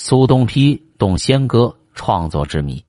[0.00, 0.54] 苏东坡
[0.96, 2.80] 《洞仙歌》创作之谜。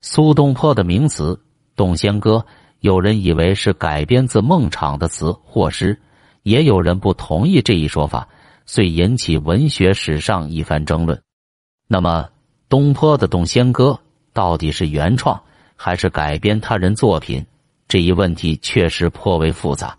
[0.00, 1.34] 苏东坡的名词
[1.76, 2.36] 《洞仙歌》，
[2.80, 6.00] 有人以为是改编自孟昶的词或诗，
[6.44, 8.26] 也有人不同意这一说法，
[8.64, 11.20] 遂引起文学史上一番争论。
[11.86, 12.26] 那么，
[12.70, 13.90] 东坡的《洞仙歌》
[14.32, 15.38] 到底是原创
[15.76, 17.44] 还是改编他人作品？
[17.88, 19.98] 这一问题确实颇为复杂。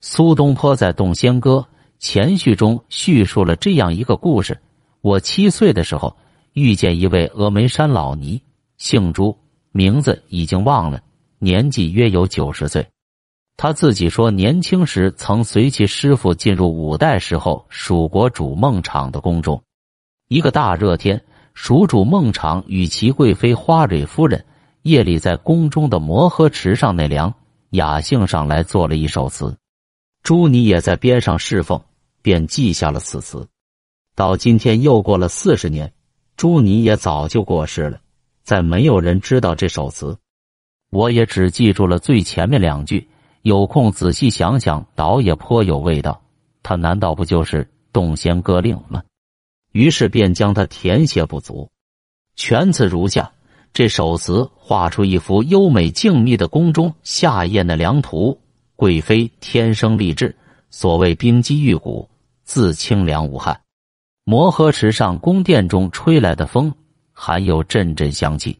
[0.00, 1.56] 苏东坡在《洞仙歌》
[1.98, 4.58] 前序中叙述了这样一个故事：
[5.04, 6.16] 我七岁的时候，
[6.54, 8.40] 遇见一位峨眉山老尼。
[8.78, 9.36] 姓朱，
[9.70, 11.02] 名字已经忘了，
[11.38, 12.88] 年纪约有九十岁。
[13.58, 19.62] 他自己说，年轻时曾随其师傅进入五代时候蜀国主孟昶的宫中。
[20.28, 24.42] 一个大热天，蜀主孟昶与其贵妃花蕊夫人
[24.84, 27.34] 夜里在宫中的摩诃池上纳凉，
[27.72, 29.54] 雅兴上来做了一首词。
[30.22, 31.78] 朱尼也在边上侍奉，
[32.22, 33.46] 便记下了此词。
[34.14, 35.92] 到今天又过了四十年，
[36.36, 38.00] 朱尼也早就过世了。
[38.42, 40.16] 再没有人知道这首词，
[40.90, 43.08] 我也只记住了最前面两句。
[43.42, 46.22] 有空仔细想想，倒也颇有味道。
[46.62, 49.02] 他难道不就是《洞仙歌令》吗？
[49.72, 51.70] 于是便将它填写不足。
[52.36, 53.32] 全词如下：
[53.72, 58.40] 这首词画出一幅优美静谧的宫中夏宴的良图，
[58.76, 60.36] 贵妃天生丽质，
[60.70, 62.08] 所谓冰肌玉骨，
[62.44, 63.60] 自清凉无憾。
[64.24, 66.74] 摩诃池上宫殿中吹来的风。
[67.16, 68.58] 含有阵阵香气，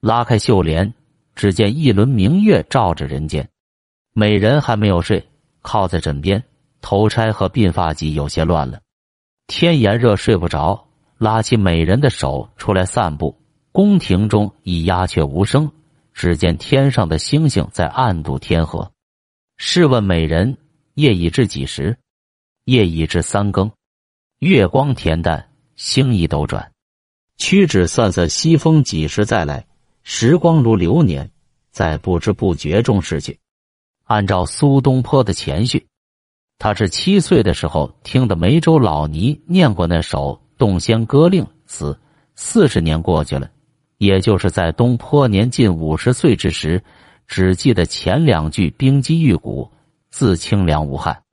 [0.00, 0.94] 拉开绣帘，
[1.34, 3.48] 只见一轮明月照着人间。
[4.12, 5.28] 美人还没有睡，
[5.60, 6.40] 靠在枕边，
[6.80, 8.80] 头钗和鬓发髻有些乱了。
[9.48, 10.86] 天炎热，睡不着，
[11.18, 13.36] 拉起美人的手出来散步。
[13.72, 15.68] 宫廷中已鸦雀无声，
[16.14, 18.92] 只见天上的星星在暗度天河。
[19.56, 20.56] 试问美人，
[20.94, 21.98] 夜已至几时？
[22.66, 23.68] 夜已至三更，
[24.40, 26.72] 月光恬淡，星移斗转。
[27.36, 29.66] 屈指算算，西风几时再来？
[30.02, 31.30] 时光如流年，
[31.70, 33.38] 在不知不觉中逝去。
[34.04, 35.86] 按照苏东坡的前序，
[36.58, 42.00] 他是七岁的时候听的梅州老尼念过那首《洞仙歌令》词。
[42.34, 43.50] 四十年过去了，
[43.98, 46.82] 也就是在东坡年近五十岁之时，
[47.28, 49.70] 只记得前两句“冰肌玉骨，
[50.08, 51.24] 自清凉无憾”。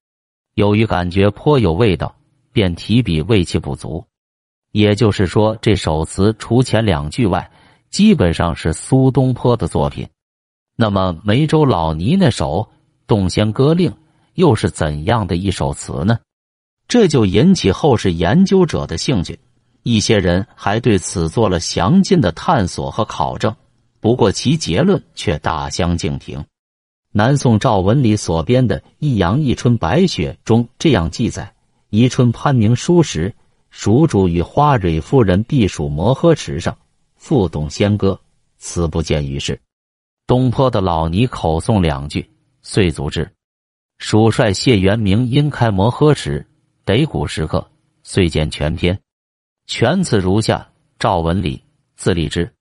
[0.55, 2.16] 由于感觉颇有味道，
[2.57, 4.03] 便提笔为其补足。
[4.71, 7.51] 也就是说，这首词除前两句外，
[7.91, 10.07] 基本上是苏东坡的作品。
[10.75, 12.61] 那么梅州老尼那首
[13.05, 13.91] 《洞仙歌令》
[14.33, 16.17] 又是怎样的一首词呢？
[16.87, 19.39] 这就引起后世研究者的兴趣。
[19.83, 23.55] 一些人还对此做了详尽的探索和考证，
[23.99, 26.43] 不过其结论却大相径庭。
[27.13, 31.53] 南宋赵文礼所编的《益阳一春白雪》中这样记载：
[31.97, 33.33] 宜春潘明书时。
[33.69, 36.75] 蜀主与花蕊夫人避暑摩诃池上，
[37.15, 38.19] 复懂仙歌，
[38.57, 39.59] 此不见于世。
[40.25, 42.27] 东坡的老尼口诵两句，
[42.61, 43.29] 遂足之。
[43.97, 46.47] 蜀帅谢元明因开摩诃池，
[46.85, 47.69] 得古时刻，
[48.03, 48.99] 遂见全篇。
[49.67, 51.61] 全词如下：赵文礼，
[51.95, 52.51] 字立之，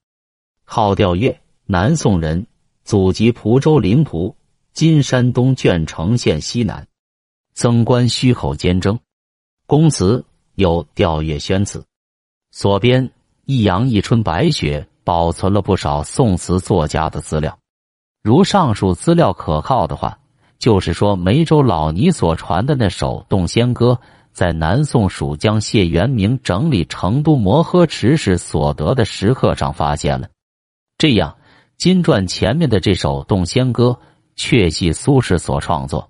[0.64, 2.46] 号调岳，南宋人，
[2.84, 4.36] 祖籍蒲州临蒲，
[4.72, 6.86] 今山东鄄城县西南。
[7.54, 8.98] 曾官虚口兼征，
[9.66, 10.24] 公祠。
[10.54, 11.80] 有《调阅宣词》，
[12.50, 13.08] 所编
[13.44, 17.58] 《益阳一春白雪》保存了不少宋词作家的资料。
[18.22, 20.18] 如上述资料可靠的话，
[20.58, 24.00] 就是说梅州老尼所传的那首《洞仙歌》，
[24.32, 30.30] 在南宋蜀将谢元明整理成都摩诃池时所得的石刻上发现了。
[30.96, 31.36] 这样，
[31.76, 33.88] 金传前面的这首《洞仙歌》
[34.36, 36.08] 确系苏轼所创作。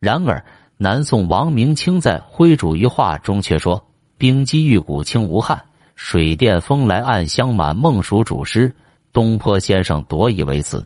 [0.00, 0.42] 然而，
[0.76, 3.86] 南宋王明清在《徽主于画》中却说
[4.18, 5.62] ：“冰肌玉骨清无憾，
[5.94, 8.74] 水殿风来暗香满。”孟蜀主诗，
[9.12, 10.84] 东坡先生夺以为词。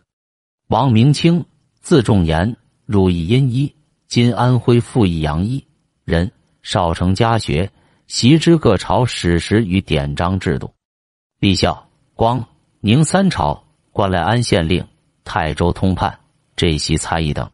[0.67, 1.43] 王明清，
[1.81, 2.55] 字仲言，
[2.85, 3.73] 汝意殷一，
[4.07, 5.65] 今安徽阜益阳一
[6.05, 7.71] 人，少承家学，
[8.05, 10.71] 习之各朝史实与典章制度。
[11.39, 12.45] 立孝、光、
[12.79, 14.85] 宁三朝，官来安县令、
[15.23, 16.19] 泰州通判、
[16.55, 17.49] 浙西参议等。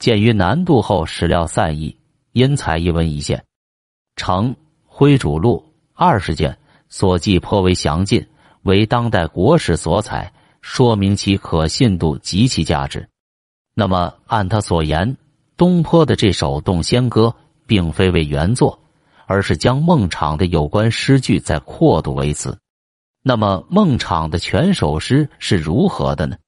[0.00, 1.94] 鉴于难度后史料散佚，
[2.32, 3.44] 因采一文一献，
[4.16, 4.54] 成
[4.86, 5.62] 《徽主录》
[5.92, 6.56] 二十卷，
[6.88, 8.26] 所记颇为详尽，
[8.62, 10.32] 为当代国史所采，
[10.62, 13.06] 说明其可信度及其价值。
[13.74, 15.18] 那么，按他所言，
[15.58, 17.26] 东坡的这首《洞仙歌》
[17.66, 18.80] 并非为原作，
[19.26, 22.58] 而是将孟昶的有关诗句再扩读为词。
[23.22, 26.38] 那么，孟昶的全首诗是如何的呢？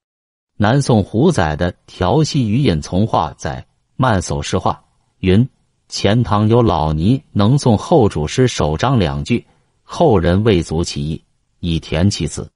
[0.62, 3.66] 南宋胡载的《调息余隐从话》载
[3.96, 4.74] 《慢叟诗话》
[5.18, 5.48] 云：
[5.88, 9.44] 前唐有老尼能诵后主诗首章两句，
[9.82, 11.20] 后人未足其意，
[11.58, 12.48] 以填其词。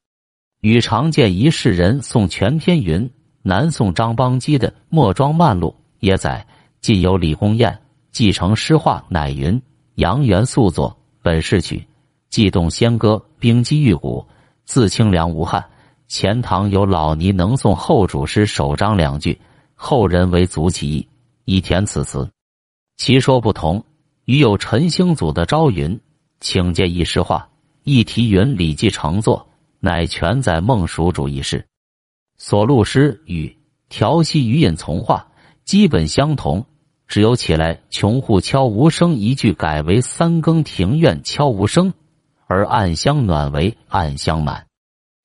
[0.60, 3.10] 与常见一世人宋全篇云：
[3.42, 6.46] 南宋张邦基的《墨庄漫录》也载，
[6.80, 7.76] 晋有李公彦
[8.12, 9.60] 继承诗画，乃云：
[9.96, 11.84] 杨元素作本是曲，
[12.30, 14.24] 既动仙歌，冰肌玉骨，
[14.64, 15.64] 自清凉无憾。
[16.08, 19.40] 前唐有老尼能诵后主诗首章两句，
[19.74, 21.08] 后人为足其意，
[21.44, 22.30] 以填此词。
[22.96, 23.84] 其说不同，
[24.24, 25.98] 与有陈兴祖的朝云。
[26.38, 27.48] 请见一诗话，
[27.82, 29.48] 一题云《礼记》成作，
[29.80, 31.66] 乃全在孟蜀主一事。
[32.36, 33.56] 所录诗与
[33.88, 35.26] 调息余隐从化
[35.64, 36.64] 基本相同，
[37.08, 41.92] 只有起来穷户悄无声一句改为三更庭院悄无声，
[42.46, 44.66] 而暗香暖为暗香满。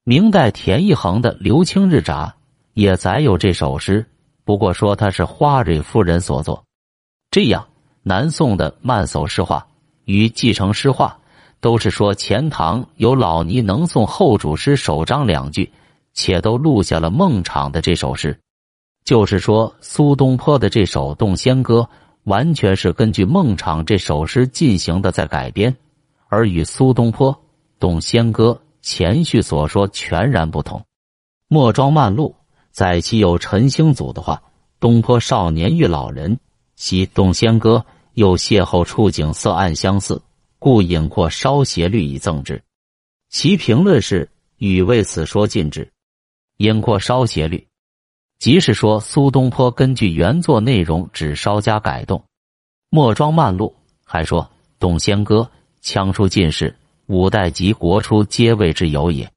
[0.04, 2.26] 明代田一衡的《刘清日札》
[2.74, 4.04] 也载有这首诗，
[4.44, 6.64] 不过说他是花蕊夫人所作。
[7.30, 7.68] 这样，
[8.02, 9.68] 南宋的慢叟诗话。
[10.06, 11.20] 与继承诗话，
[11.60, 15.72] 都是说前唐有老尼能诵后主诗首章两句，
[16.16, 18.36] 且都录下了孟昶的这首诗。
[19.06, 21.82] 就是说，苏东坡的这首《洞仙歌》
[22.24, 25.78] 完全是根据孟昶这首诗进行的在改编，
[26.28, 27.32] 而与苏东坡
[27.80, 30.80] 《洞仙歌》前序所说全然不同。
[31.48, 32.36] 《墨庄漫录》
[32.72, 34.42] 在其有陈兴祖的话
[34.80, 36.40] ：“东坡少年遇老人，
[36.76, 37.86] 习《洞仙歌》。”
[38.16, 40.22] 又邂逅处景色暗相似，
[40.60, 42.62] 故引括稍斜律以赠之。
[43.30, 45.90] 其评论是：与为此说尽之。
[46.58, 47.66] 引括稍斜律，
[48.38, 52.22] 即是说苏东坡根据原作内容只稍加改动。
[52.90, 53.74] 墨庄漫录
[54.04, 55.50] 还说，董仙歌
[55.80, 56.78] 腔出进士，
[57.12, 59.30] 五代及国初皆谓之有也。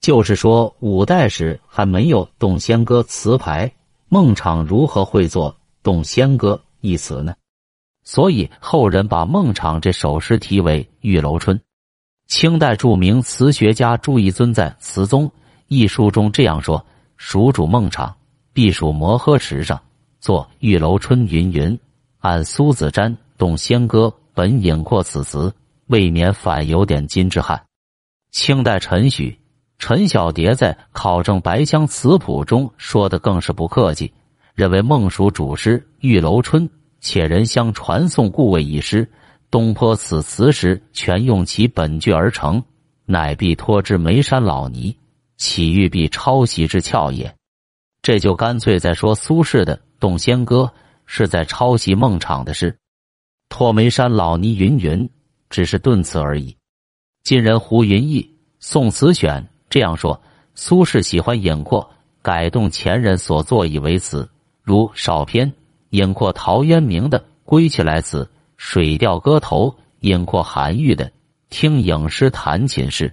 [0.00, 3.72] 就是说，五代时还没有董仙歌词牌，
[4.08, 7.32] 孟昶如何会作董仙歌一词呢？
[8.02, 11.56] 所以后人把孟昶这首诗题为《玉楼春》。
[12.26, 15.28] 清代著名词学家朱彝尊在《词宗》
[15.68, 16.84] 一书中这样说
[17.16, 18.12] ：“蜀主孟昶，
[18.52, 19.80] 避暑摩诃池上，
[20.18, 21.78] 作《玉楼春》云云。
[22.18, 25.54] 按苏子瞻《动仙歌》本引括此词，
[25.86, 27.64] 未免反有点金之憾。”
[28.30, 29.38] 清代陈许、
[29.78, 34.12] 陈小蝶在《考证白香词谱》中说的更是不客气，
[34.54, 36.68] 认为孟蜀主诗《玉楼春》。
[37.06, 39.06] 且人相传颂故为一诗，
[39.50, 42.64] 东坡此词时全用其本句而成，
[43.04, 44.96] 乃必托之眉山老尼，
[45.36, 47.36] 岂欲必抄袭之俏也？
[48.00, 50.72] 这就干脆在说苏轼的《洞仙歌》
[51.04, 52.74] 是在抄袭孟昶的诗，
[53.50, 55.06] 托眉山老尼云云，
[55.54, 56.56] 只是顿词而已。
[57.22, 58.20] 今人胡云逸
[58.58, 59.40] 《宋词选》
[59.70, 60.20] 这样说：
[60.56, 61.88] 苏轼喜欢引括
[62.22, 64.28] 改动前人所作以为词，
[64.64, 65.52] 如少篇。
[65.90, 68.24] 引括陶渊明的《归去来辞》，
[68.56, 69.68] 《水调歌头》
[70.00, 71.06] 引括韩愈的
[71.50, 73.10] 《听影诗弹琴诗》，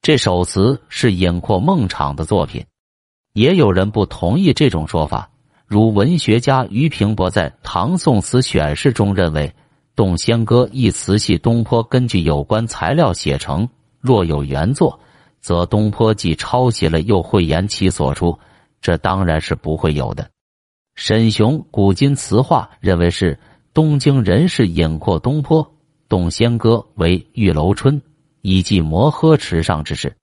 [0.00, 2.64] 这首词是引括孟昶的作品。
[3.34, 5.28] 也有人不同意这种说法，
[5.66, 9.48] 如文学家俞平伯在《唐宋词选释》中认为，
[9.96, 13.66] 《洞仙歌》一词系东坡根据有关材料写成，
[13.98, 15.00] 若有原作，
[15.40, 18.38] 则东坡既抄袭了，又讳言其所出，
[18.82, 20.28] 这当然是不会有的。
[20.96, 23.38] 沈雄《古今词话》认为是
[23.72, 25.64] 东京人士引括东坡
[26.10, 27.98] 《洞仙歌》为《玉楼春》，
[28.42, 30.14] 以记摩诃池上之事。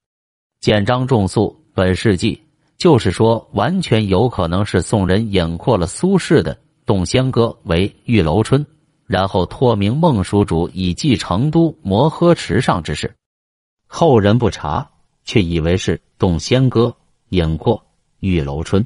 [0.60, 2.36] 简章仲素《本世纪》
[2.78, 6.54] 就是说，完全有可能是宋人引括了苏轼的
[6.86, 8.64] 《洞仙歌》为《玉楼春》，
[9.06, 13.14] 然后托名孟蜀主以记成都摩诃池上之事。
[13.86, 14.90] 后人不查，
[15.24, 16.86] 却以为是《洞仙歌》
[17.28, 17.78] 引括
[18.20, 18.82] 《玉楼春》，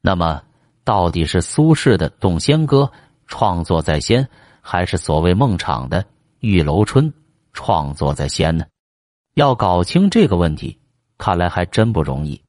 [0.00, 0.42] 那么。
[0.84, 2.90] 到底是苏轼的《洞仙歌》
[3.28, 4.28] 创作在先，
[4.60, 6.02] 还是所谓孟昶的
[6.40, 7.08] 《玉楼春》
[7.52, 8.66] 创作在先呢？
[9.34, 10.76] 要搞清这个问题，
[11.18, 12.42] 看来还真不容易。